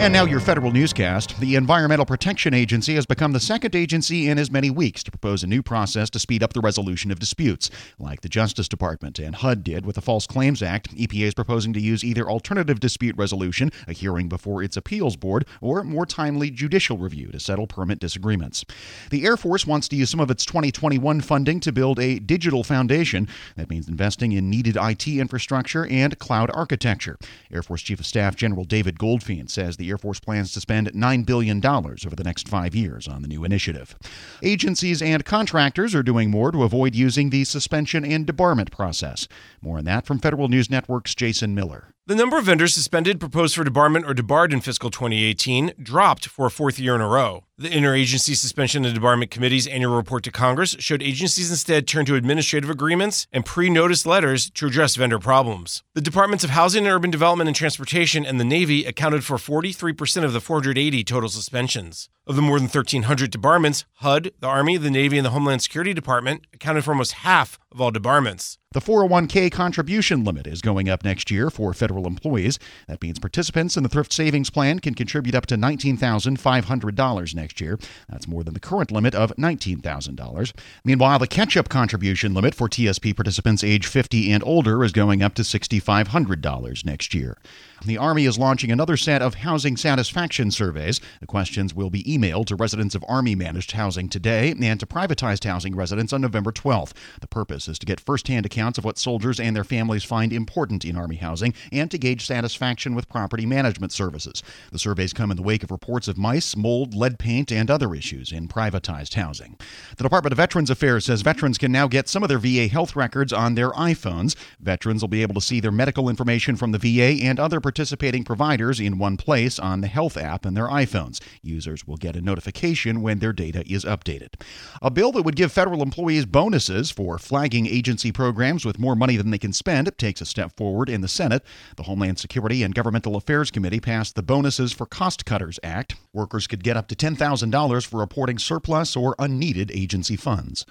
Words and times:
And 0.00 0.12
now 0.12 0.26
your 0.26 0.38
federal 0.38 0.70
newscast. 0.70 1.38
The 1.40 1.56
Environmental 1.56 2.06
Protection 2.06 2.54
Agency 2.54 2.94
has 2.94 3.04
become 3.04 3.32
the 3.32 3.40
second 3.40 3.74
agency 3.74 4.28
in 4.28 4.38
as 4.38 4.48
many 4.48 4.70
weeks 4.70 5.02
to 5.02 5.10
propose 5.10 5.42
a 5.42 5.48
new 5.48 5.60
process 5.60 6.08
to 6.10 6.20
speed 6.20 6.40
up 6.40 6.52
the 6.52 6.60
resolution 6.60 7.10
of 7.10 7.18
disputes. 7.18 7.68
Like 7.98 8.20
the 8.20 8.28
Justice 8.28 8.68
Department 8.68 9.18
and 9.18 9.34
HUD 9.34 9.64
did 9.64 9.84
with 9.84 9.96
the 9.96 10.00
False 10.00 10.24
Claims 10.24 10.62
Act, 10.62 10.94
EPA 10.94 11.26
is 11.26 11.34
proposing 11.34 11.72
to 11.72 11.80
use 11.80 12.04
either 12.04 12.30
alternative 12.30 12.78
dispute 12.78 13.16
resolution, 13.18 13.72
a 13.88 13.92
hearing 13.92 14.28
before 14.28 14.62
its 14.62 14.76
appeals 14.76 15.16
board, 15.16 15.44
or 15.60 15.82
more 15.82 16.06
timely 16.06 16.48
judicial 16.52 16.96
review 16.96 17.32
to 17.32 17.40
settle 17.40 17.66
permit 17.66 17.98
disagreements. 17.98 18.64
The 19.10 19.26
Air 19.26 19.36
Force 19.36 19.66
wants 19.66 19.88
to 19.88 19.96
use 19.96 20.10
some 20.10 20.20
of 20.20 20.30
its 20.30 20.46
2021 20.46 21.22
funding 21.22 21.58
to 21.58 21.72
build 21.72 21.98
a 21.98 22.20
digital 22.20 22.62
foundation. 22.62 23.26
That 23.56 23.68
means 23.68 23.88
investing 23.88 24.30
in 24.30 24.48
needed 24.48 24.76
IT 24.80 25.08
infrastructure 25.08 25.86
and 25.86 26.16
cloud 26.20 26.52
architecture. 26.54 27.18
Air 27.52 27.64
Force 27.64 27.82
Chief 27.82 27.98
of 27.98 28.06
Staff 28.06 28.36
General 28.36 28.62
David 28.62 28.96
Goldfein 28.96 29.50
says 29.50 29.76
the 29.76 29.87
Air 29.88 29.98
Force 29.98 30.20
plans 30.20 30.52
to 30.52 30.60
spend 30.60 30.92
$9 30.92 31.26
billion 31.26 31.64
over 31.64 32.16
the 32.16 32.24
next 32.24 32.48
five 32.48 32.74
years 32.74 33.08
on 33.08 33.22
the 33.22 33.28
new 33.28 33.44
initiative. 33.44 33.96
Agencies 34.42 35.02
and 35.02 35.24
contractors 35.24 35.94
are 35.94 36.02
doing 36.02 36.30
more 36.30 36.52
to 36.52 36.62
avoid 36.62 36.94
using 36.94 37.30
the 37.30 37.44
suspension 37.44 38.04
and 38.04 38.26
debarment 38.26 38.70
process. 38.70 39.28
More 39.60 39.78
on 39.78 39.84
that 39.84 40.06
from 40.06 40.18
Federal 40.18 40.48
News 40.48 40.70
Network's 40.70 41.14
Jason 41.14 41.54
Miller. 41.54 41.92
The 42.06 42.14
number 42.14 42.38
of 42.38 42.44
vendors 42.44 42.74
suspended, 42.74 43.20
proposed 43.20 43.54
for 43.54 43.64
debarment, 43.64 44.08
or 44.08 44.14
debarred 44.14 44.52
in 44.52 44.60
fiscal 44.60 44.90
2018 44.90 45.74
dropped 45.82 46.26
for 46.26 46.46
a 46.46 46.50
fourth 46.50 46.78
year 46.78 46.94
in 46.94 47.00
a 47.00 47.08
row. 47.08 47.44
The 47.60 47.68
Interagency 47.68 48.36
Suspension 48.36 48.84
and 48.84 48.96
Debarment 48.96 49.32
Committee's 49.32 49.66
annual 49.66 49.96
report 49.96 50.22
to 50.22 50.30
Congress 50.30 50.76
showed 50.78 51.02
agencies 51.02 51.50
instead 51.50 51.88
turned 51.88 52.06
to 52.06 52.14
administrative 52.14 52.70
agreements 52.70 53.26
and 53.32 53.44
pre 53.44 53.68
notice 53.68 54.06
letters 54.06 54.48
to 54.50 54.68
address 54.68 54.94
vendor 54.94 55.18
problems. 55.18 55.82
The 55.94 56.00
Departments 56.00 56.44
of 56.44 56.50
Housing 56.50 56.86
and 56.86 56.94
Urban 56.94 57.10
Development 57.10 57.48
and 57.48 57.56
Transportation 57.56 58.24
and 58.24 58.38
the 58.38 58.44
Navy 58.44 58.84
accounted 58.84 59.24
for 59.24 59.38
43% 59.38 60.22
of 60.22 60.32
the 60.32 60.40
480 60.40 61.02
total 61.02 61.28
suspensions. 61.28 62.08
Of 62.28 62.36
the 62.36 62.42
more 62.42 62.58
than 62.58 62.68
1,300 62.68 63.32
debarments, 63.32 63.84
HUD, 63.94 64.32
the 64.38 64.46
Army, 64.46 64.76
the 64.76 64.90
Navy, 64.90 65.16
and 65.16 65.24
the 65.24 65.30
Homeland 65.30 65.62
Security 65.62 65.94
Department 65.94 66.46
accounted 66.52 66.84
for 66.84 66.90
almost 66.92 67.12
half 67.12 67.58
of 67.72 67.80
all 67.80 67.90
debarments. 67.90 68.58
The 68.72 68.80
401k 68.80 69.50
contribution 69.50 70.24
limit 70.24 70.46
is 70.46 70.60
going 70.60 70.90
up 70.90 71.02
next 71.02 71.30
year 71.30 71.48
for 71.48 71.72
federal 71.72 72.06
employees. 72.06 72.58
That 72.86 73.00
means 73.00 73.18
participants 73.18 73.78
in 73.78 73.82
the 73.82 73.88
Thrift 73.88 74.12
Savings 74.12 74.50
Plan 74.50 74.78
can 74.78 74.92
contribute 74.92 75.34
up 75.34 75.46
to 75.46 75.56
$19,500 75.56 77.34
next 77.34 77.47
year. 77.60 77.78
That's 78.08 78.28
more 78.28 78.44
than 78.44 78.54
the 78.54 78.60
current 78.60 78.90
limit 78.90 79.14
of 79.14 79.34
$19,000. 79.36 80.52
Meanwhile, 80.84 81.18
the 81.18 81.26
catch 81.26 81.56
up 81.56 81.68
contribution 81.68 82.34
limit 82.34 82.54
for 82.54 82.68
TSP 82.68 83.14
participants 83.14 83.64
age 83.64 83.86
50 83.86 84.32
and 84.32 84.42
older 84.44 84.84
is 84.84 84.92
going 84.92 85.22
up 85.22 85.34
to 85.34 85.42
$6,500 85.42 86.84
next 86.84 87.14
year. 87.14 87.36
The 87.84 87.96
Army 87.96 88.26
is 88.26 88.38
launching 88.38 88.72
another 88.72 88.96
set 88.96 89.22
of 89.22 89.36
housing 89.36 89.76
satisfaction 89.76 90.50
surveys. 90.50 91.00
The 91.20 91.28
questions 91.28 91.74
will 91.74 91.90
be 91.90 92.02
emailed 92.02 92.46
to 92.46 92.56
residents 92.56 92.96
of 92.96 93.04
Army 93.06 93.36
managed 93.36 93.70
housing 93.70 94.08
today 94.08 94.50
and 94.50 94.80
to 94.80 94.86
privatized 94.86 95.44
housing 95.44 95.76
residents 95.76 96.12
on 96.12 96.20
November 96.20 96.50
12th. 96.50 96.92
The 97.20 97.28
purpose 97.28 97.68
is 97.68 97.78
to 97.78 97.86
get 97.86 98.00
firsthand 98.00 98.44
accounts 98.46 98.78
of 98.78 98.84
what 98.84 98.98
soldiers 98.98 99.38
and 99.38 99.54
their 99.54 99.62
families 99.62 100.02
find 100.02 100.32
important 100.32 100.84
in 100.84 100.96
Army 100.96 101.16
housing 101.16 101.54
and 101.70 101.88
to 101.92 101.98
gauge 101.98 102.26
satisfaction 102.26 102.96
with 102.96 103.08
property 103.08 103.46
management 103.46 103.92
services. 103.92 104.42
The 104.72 104.78
surveys 104.80 105.12
come 105.12 105.30
in 105.30 105.36
the 105.36 105.42
wake 105.44 105.62
of 105.62 105.70
reports 105.70 106.08
of 106.08 106.18
mice, 106.18 106.56
mold, 106.56 106.94
lead 106.94 107.20
paint, 107.20 107.37
and 107.50 107.70
other 107.70 107.94
issues 107.94 108.32
in 108.32 108.48
privatized 108.48 109.14
housing. 109.14 109.56
The 109.96 110.02
Department 110.02 110.32
of 110.32 110.36
Veterans 110.36 110.70
Affairs 110.70 111.04
says 111.06 111.22
veterans 111.22 111.58
can 111.58 111.70
now 111.70 111.86
get 111.86 112.08
some 112.08 112.22
of 112.22 112.28
their 112.28 112.38
VA 112.38 112.66
health 112.68 112.96
records 112.96 113.32
on 113.32 113.54
their 113.54 113.70
iPhones. 113.70 114.34
Veterans 114.60 115.02
will 115.02 115.08
be 115.08 115.22
able 115.22 115.34
to 115.34 115.40
see 115.40 115.60
their 115.60 115.70
medical 115.70 116.08
information 116.08 116.56
from 116.56 116.72
the 116.72 116.78
VA 116.78 117.24
and 117.24 117.38
other 117.38 117.60
participating 117.60 118.24
providers 118.24 118.80
in 118.80 118.98
one 118.98 119.16
place 119.16 119.58
on 119.58 119.80
the 119.80 119.86
Health 119.86 120.16
app 120.16 120.44
in 120.44 120.54
their 120.54 120.68
iPhones. 120.68 121.20
Users 121.42 121.86
will 121.86 121.96
get 121.96 122.16
a 122.16 122.20
notification 122.20 123.02
when 123.02 123.18
their 123.18 123.32
data 123.32 123.62
is 123.66 123.84
updated. 123.84 124.40
A 124.82 124.90
bill 124.90 125.12
that 125.12 125.22
would 125.22 125.36
give 125.36 125.52
federal 125.52 125.82
employees 125.82 126.26
bonuses 126.26 126.90
for 126.90 127.18
flagging 127.18 127.66
agency 127.66 128.12
programs 128.12 128.64
with 128.64 128.78
more 128.78 128.96
money 128.96 129.16
than 129.16 129.30
they 129.30 129.38
can 129.38 129.52
spend 129.52 129.90
takes 129.98 130.20
a 130.20 130.26
step 130.26 130.56
forward 130.56 130.88
in 130.88 131.00
the 131.00 131.08
Senate. 131.08 131.44
The 131.76 131.84
Homeland 131.84 132.18
Security 132.18 132.62
and 132.62 132.74
Governmental 132.74 133.16
Affairs 133.16 133.50
Committee 133.50 133.80
passed 133.80 134.14
the 134.14 134.22
Bonuses 134.22 134.72
for 134.72 134.86
Cost 134.86 135.24
Cutters 135.24 135.58
Act. 135.62 135.94
Workers 136.12 136.46
could 136.46 136.64
get 136.64 136.76
up 136.76 136.88
to 136.88 136.96
$10,000 136.96 137.18
for 137.36 137.98
reporting 137.98 138.38
surplus 138.38 138.96
or 138.96 139.14
unneeded 139.18 139.70
agency 139.70 140.16
funds. 140.16 140.64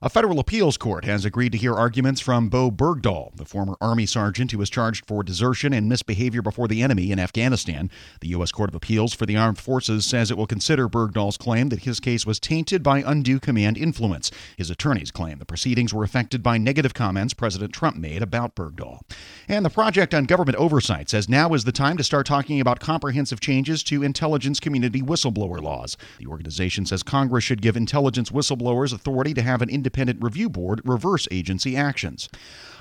A 0.00 0.08
federal 0.08 0.38
appeals 0.38 0.76
court 0.76 1.04
has 1.06 1.24
agreed 1.24 1.50
to 1.50 1.58
hear 1.58 1.74
arguments 1.74 2.20
from 2.20 2.48
Bowe 2.48 2.70
Bergdahl, 2.70 3.34
the 3.34 3.44
former 3.44 3.76
Army 3.80 4.06
sergeant 4.06 4.52
who 4.52 4.58
was 4.58 4.70
charged 4.70 5.04
for 5.06 5.24
desertion 5.24 5.72
and 5.72 5.88
misbehavior 5.88 6.40
before 6.40 6.68
the 6.68 6.82
enemy 6.82 7.10
in 7.10 7.18
Afghanistan. 7.18 7.90
The 8.20 8.28
U.S. 8.28 8.52
Court 8.52 8.70
of 8.70 8.76
Appeals 8.76 9.12
for 9.12 9.26
the 9.26 9.36
Armed 9.36 9.58
Forces 9.58 10.06
says 10.06 10.30
it 10.30 10.36
will 10.36 10.46
consider 10.46 10.88
Bergdahl's 10.88 11.36
claim 11.36 11.68
that 11.70 11.80
his 11.80 11.98
case 11.98 12.24
was 12.24 12.38
tainted 12.38 12.80
by 12.80 13.02
undue 13.04 13.40
command 13.40 13.76
influence. 13.76 14.30
His 14.56 14.70
attorneys 14.70 15.10
claim 15.10 15.40
the 15.40 15.44
proceedings 15.44 15.92
were 15.92 16.04
affected 16.04 16.44
by 16.44 16.58
negative 16.58 16.94
comments 16.94 17.34
President 17.34 17.72
Trump 17.72 17.96
made 17.96 18.22
about 18.22 18.54
Bergdahl. 18.54 19.00
And 19.48 19.64
the 19.64 19.70
Project 19.70 20.14
on 20.14 20.26
Government 20.26 20.58
Oversight 20.58 21.10
says 21.10 21.28
now 21.28 21.54
is 21.54 21.64
the 21.64 21.72
time 21.72 21.96
to 21.96 22.04
start 22.04 22.24
talking 22.24 22.60
about 22.60 22.78
comprehensive 22.78 23.40
changes 23.40 23.82
to 23.84 24.04
intelligence 24.04 24.60
community 24.60 25.02
whistleblower 25.02 25.60
laws. 25.60 25.87
The 26.18 26.26
organization 26.26 26.86
says 26.86 27.02
Congress 27.02 27.44
should 27.44 27.62
give 27.62 27.76
intelligence 27.76 28.30
whistleblowers 28.30 28.92
authority 28.92 29.34
to 29.34 29.42
have 29.42 29.62
an 29.62 29.70
independent 29.70 30.22
review 30.22 30.48
board 30.48 30.80
reverse 30.84 31.28
agency 31.30 31.76
actions. 31.76 32.28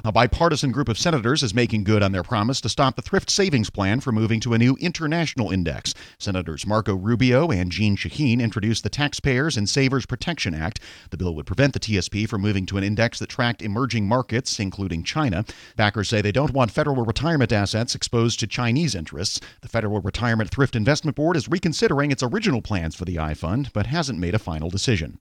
A 0.03 0.11
bipartisan 0.11 0.71
group 0.71 0.89
of 0.89 0.97
senators 0.97 1.41
is 1.41 1.53
making 1.53 1.83
good 1.83 2.03
on 2.03 2.11
their 2.11 2.23
promise 2.23 2.61
to 2.61 2.69
stop 2.69 2.95
the 2.95 3.01
thrift 3.01 3.29
savings 3.29 3.69
plan 3.69 3.99
from 3.99 4.15
moving 4.15 4.39
to 4.41 4.53
a 4.53 4.57
new 4.57 4.75
international 4.79 5.51
index. 5.51 5.93
Senators 6.17 6.67
Marco 6.67 6.95
Rubio 6.95 7.49
and 7.49 7.71
Jeanne 7.71 7.95
Shaheen 7.95 8.39
introduced 8.39 8.83
the 8.83 8.89
Taxpayers 8.89 9.57
and 9.57 9.67
Savers 9.67 10.05
Protection 10.05 10.53
Act. 10.53 10.79
The 11.09 11.17
bill 11.17 11.33
would 11.35 11.45
prevent 11.45 11.73
the 11.73 11.79
TSP 11.79 12.29
from 12.29 12.41
moving 12.41 12.65
to 12.67 12.77
an 12.77 12.83
index 12.83 13.19
that 13.19 13.29
tracked 13.29 13.61
emerging 13.61 14.07
markets, 14.07 14.59
including 14.59 15.03
China. 15.03 15.45
Backers 15.75 16.09
say 16.09 16.21
they 16.21 16.31
don't 16.31 16.53
want 16.53 16.71
federal 16.71 17.03
retirement 17.03 17.51
assets 17.51 17.95
exposed 17.95 18.39
to 18.39 18.47
Chinese 18.47 18.95
interests. 18.95 19.39
The 19.61 19.67
Federal 19.67 20.01
Retirement 20.01 20.49
Thrift 20.49 20.75
Investment 20.75 21.15
Board 21.15 21.37
is 21.37 21.47
reconsidering 21.47 22.11
its 22.11 22.23
original 22.23 22.61
plans 22.61 22.95
for 22.97 23.05
the 23.05 23.15
iFund, 23.15 23.71
but 23.71 23.87
hasn't 23.87 24.19
made 24.19 24.35
a 24.35 24.39
final 24.39 24.69
decision. 24.69 25.19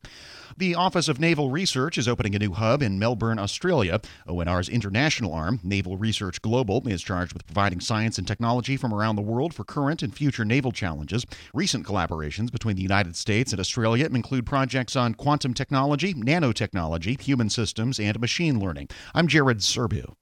The 0.59 0.75
Office 0.75 1.09
of 1.09 1.21
Naval 1.21 1.51
Research 1.51 1.99
is 1.99 2.09
opening 2.09 2.35
a 2.35 2.39
new 2.39 2.53
hub 2.53 2.83
in 2.83 2.99
Melbourne, 2.99 3.39
Australia. 3.39 4.01
ONR's 4.27 4.69
international 4.69 5.35
arm, 5.35 5.61
Naval 5.63 5.99
Research 5.99 6.41
Global, 6.41 6.83
is 6.89 7.03
charged 7.03 7.35
with 7.35 7.47
providing 7.47 7.81
science 7.81 8.17
and 8.17 8.27
technology 8.27 8.77
from 8.77 8.95
around 8.95 9.17
the 9.17 9.23
world 9.23 9.53
for 9.53 9.65
current 9.65 10.03
and 10.03 10.15
future 10.15 10.45
naval 10.45 10.73
challenges. 10.73 11.27
Recent 11.53 11.87
collaborations 11.87 12.51
between 12.51 12.77
the 12.77 12.83
United 12.83 13.17
States 13.17 13.53
and 13.53 13.61
Australia 13.61 14.07
include 14.07 14.47
projects 14.47 14.97
on 14.97 15.15
quantum 15.15 15.53
technology, 15.53 16.15
nanotechnology, 16.15 17.21
human 17.21 17.51
systems, 17.51 18.01
and 18.01 18.19
machine 18.19 18.59
learning. 18.59 18.89
I'm 19.15 19.29
Jared 19.29 19.59
Serbu. 19.59 20.17